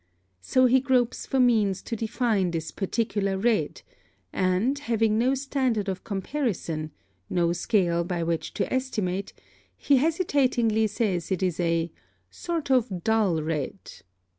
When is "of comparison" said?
5.87-6.89